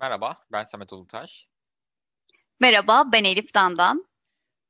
[0.00, 1.48] Merhaba, ben Samet Ulutaş.
[2.60, 4.06] Merhaba, ben Elif Dandan.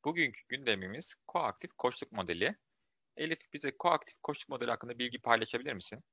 [0.04, 2.56] Bugünkü gündemimiz koaktif koçluk modeli.
[3.16, 6.04] Elif bize koaktif koçluk modeli hakkında bilgi paylaşabilir misin?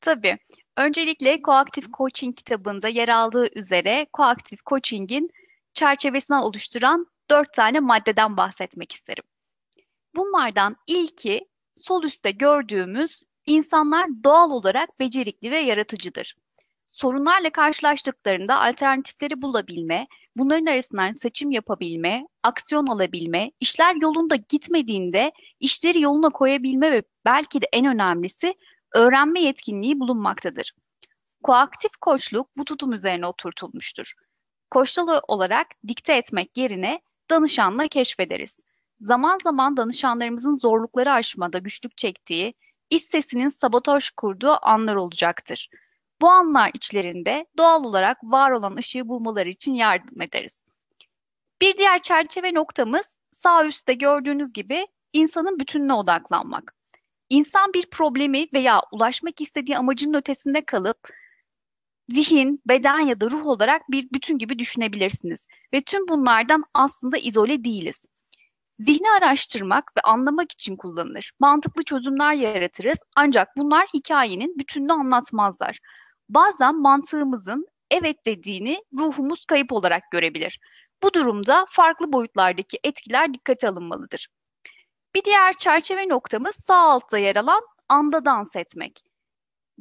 [0.00, 0.38] Tabii.
[0.76, 5.30] Öncelikle Koaktif Coaching kitabında yer aldığı üzere Koaktif Coaching'in
[5.72, 9.24] çerçevesini oluşturan dört tane maddeden bahsetmek isterim.
[10.16, 16.34] Bunlardan ilki sol üstte gördüğümüz insanlar doğal olarak becerikli ve yaratıcıdır.
[16.86, 20.06] Sorunlarla karşılaştıklarında alternatifleri bulabilme,
[20.36, 27.66] bunların arasından seçim yapabilme, aksiyon alabilme, işler yolunda gitmediğinde işleri yoluna koyabilme ve belki de
[27.72, 28.54] en önemlisi
[28.94, 30.72] öğrenme yetkinliği bulunmaktadır.
[31.42, 34.12] Koaktif koçluk bu tutum üzerine oturtulmuştur.
[34.70, 38.60] Koçlu olarak dikte etmek yerine danışanla keşfederiz.
[39.00, 42.54] Zaman zaman danışanlarımızın zorlukları aşmada güçlük çektiği,
[42.90, 45.68] iç sesinin sabotaj kurduğu anlar olacaktır.
[46.20, 50.62] Bu anlar içlerinde doğal olarak var olan ışığı bulmaları için yardım ederiz.
[51.60, 56.74] Bir diğer çerçeve noktamız sağ üstte gördüğünüz gibi insanın bütününe odaklanmak.
[57.30, 60.98] İnsan bir problemi veya ulaşmak istediği amacının ötesinde kalıp
[62.08, 65.46] zihin, beden ya da ruh olarak bir bütün gibi düşünebilirsiniz.
[65.72, 68.06] Ve tüm bunlardan aslında izole değiliz.
[68.78, 71.32] Zihni araştırmak ve anlamak için kullanılır.
[71.40, 75.78] Mantıklı çözümler yaratırız ancak bunlar hikayenin bütününü anlatmazlar.
[76.28, 80.60] Bazen mantığımızın evet dediğini ruhumuz kayıp olarak görebilir.
[81.02, 84.28] Bu durumda farklı boyutlardaki etkiler dikkate alınmalıdır.
[85.14, 89.04] Bir diğer çerçeve noktamız sağ altta yer alan anda dans etmek.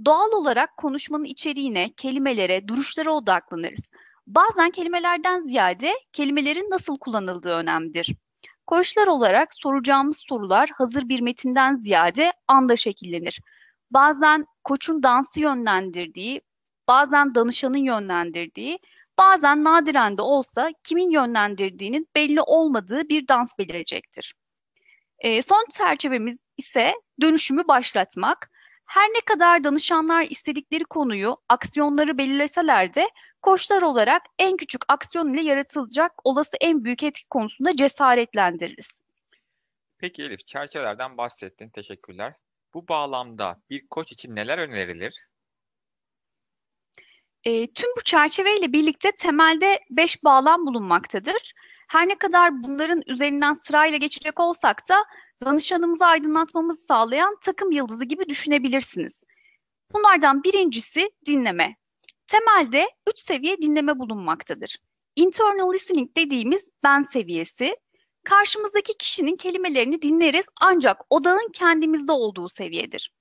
[0.06, 3.90] Doğal olarak konuşmanın içeriğine, kelimelere, duruşlara odaklanırız.
[4.28, 8.16] Bazen kelimelerden ziyade kelimelerin nasıl kullanıldığı önemlidir.
[8.68, 13.42] Koçlar olarak soracağımız sorular hazır bir metinden ziyade anda şekillenir.
[13.92, 16.42] Bazen koçun dansı yönlendirdiği,
[16.88, 18.80] bazen danışanın yönlendirdiği,
[19.18, 24.34] bazen nadiren de olsa kimin yönlendirdiğinin belli olmadığı bir dans belirecektir.
[25.20, 28.50] E, son çerçevemiz ise dönüşümü başlatmak.
[28.86, 33.10] Her ne kadar danışanlar istedikleri konuyu, aksiyonları belirleseler de
[33.44, 38.88] koçlar olarak en küçük aksiyon ile yaratılacak olası en büyük etki konusunda cesaretlendiririz.
[39.98, 41.70] Peki Elif, çerçevelerden bahsettin.
[41.70, 42.34] Teşekkürler.
[42.74, 45.28] Bu bağlamda bir koç için neler önerilir?
[47.44, 51.54] E, tüm bu çerçeveyle birlikte temelde beş bağlam bulunmaktadır.
[51.88, 55.06] Her ne kadar bunların üzerinden sırayla geçecek olsak da
[55.46, 59.24] danışanımızı aydınlatmamızı sağlayan takım yıldızı gibi düşünebilirsiniz.
[59.94, 61.76] Bunlardan birincisi dinleme.
[62.28, 64.78] Temelde üç seviye dinleme bulunmaktadır.
[65.16, 67.78] Internal listening dediğimiz ben seviyesi,
[68.24, 73.12] karşımızdaki kişinin kelimelerini dinleriz ancak odağın kendimizde olduğu seviyedir.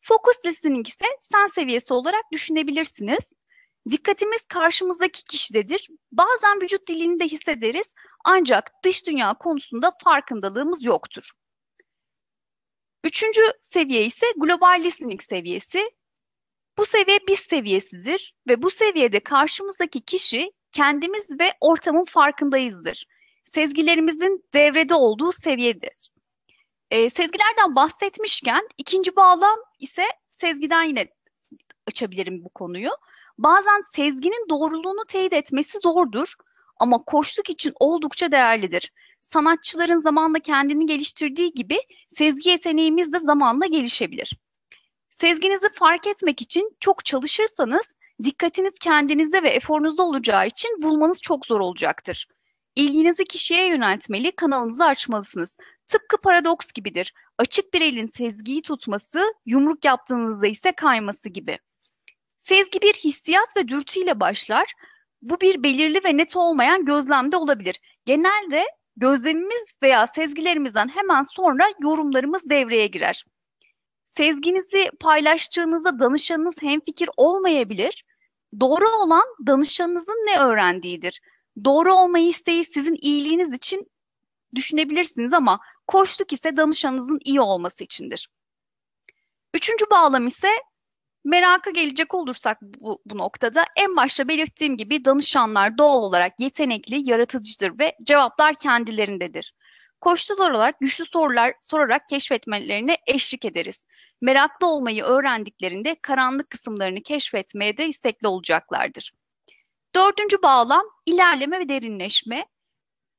[0.00, 3.32] Focus listening ise sen seviyesi olarak düşünebilirsiniz.
[3.90, 5.88] Dikkatimiz karşımızdaki kişidedir.
[6.12, 7.92] Bazen vücut dilini de hissederiz
[8.24, 11.30] ancak dış dünya konusunda farkındalığımız yoktur.
[13.04, 15.90] Üçüncü seviye ise global listening seviyesi.
[16.78, 23.06] Bu seviye biz seviyesidir ve bu seviyede karşımızdaki kişi kendimiz ve ortamın farkındayızdır.
[23.44, 26.10] Sezgilerimizin devrede olduğu seviyedir.
[26.90, 31.08] E, sezgilerden bahsetmişken ikinci bağlam ise sezgiden yine
[31.86, 32.90] açabilirim bu konuyu.
[33.38, 36.34] Bazen sezginin doğruluğunu teyit etmesi zordur
[36.76, 38.92] ama koçluk için oldukça değerlidir.
[39.22, 44.32] Sanatçıların zamanla kendini geliştirdiği gibi sezgi yeteneğimiz de zamanla gelişebilir.
[45.14, 47.92] Sezginizi fark etmek için çok çalışırsanız
[48.24, 52.28] dikkatiniz kendinizde ve eforunuzda olacağı için bulmanız çok zor olacaktır.
[52.76, 55.56] İlginizi kişiye yöneltmeli, kanalınızı açmalısınız.
[55.88, 57.14] Tıpkı paradoks gibidir.
[57.38, 61.58] Açık bir elin sezgiyi tutması, yumruk yaptığınızda ise kayması gibi.
[62.38, 64.72] Sezgi bir hissiyat ve dürtüyle başlar.
[65.22, 67.80] Bu bir belirli ve net olmayan gözlemde olabilir.
[68.06, 68.64] Genelde
[68.96, 73.24] gözlemimiz veya sezgilerimizden hemen sonra yorumlarımız devreye girer.
[74.16, 78.04] Sezginizi paylaştığınızda danışanınız hemfikir olmayabilir.
[78.60, 81.20] Doğru olan danışanınızın ne öğrendiğidir.
[81.64, 83.90] Doğru olmayı isteği sizin iyiliğiniz için
[84.54, 88.28] düşünebilirsiniz ama koştuk ise danışanınızın iyi olması içindir.
[89.54, 90.48] Üçüncü bağlam ise
[91.24, 97.78] Meraka gelecek olursak bu, bu noktada en başta belirttiğim gibi danışanlar doğal olarak yetenekli, yaratıcıdır
[97.78, 99.54] ve cevaplar kendilerindedir.
[100.00, 103.86] Koçlular olarak güçlü sorular sorarak keşfetmelerine eşlik ederiz.
[104.24, 109.12] Meraklı olmayı öğrendiklerinde karanlık kısımlarını keşfetmeye de istekli olacaklardır.
[109.94, 112.46] Dördüncü bağlam ilerleme ve derinleşme.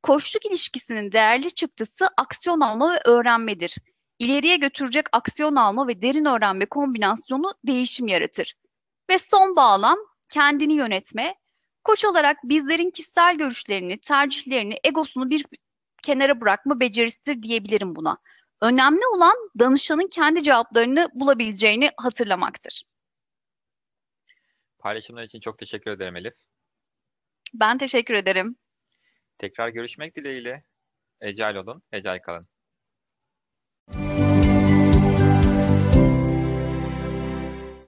[0.03, 3.75] Koçluk ilişkisinin değerli çıktısı aksiyon alma ve öğrenmedir.
[4.19, 8.53] ileriye götürecek aksiyon alma ve derin öğrenme kombinasyonu değişim yaratır.
[9.09, 9.97] Ve son bağlam
[10.29, 11.35] kendini yönetme.
[11.83, 15.45] Koç olarak bizlerin kişisel görüşlerini, tercihlerini, egosunu bir
[16.03, 18.17] kenara bırakma becerisidir diyebilirim buna.
[18.61, 22.83] Önemli olan danışanın kendi cevaplarını bulabileceğini hatırlamaktır.
[24.79, 26.33] Paylaşımlar için çok teşekkür ederim Elif.
[27.53, 28.55] Ben teşekkür ederim.
[29.37, 30.63] Tekrar görüşmek dileğiyle.
[31.21, 32.43] Ecel olun, ecel kalın.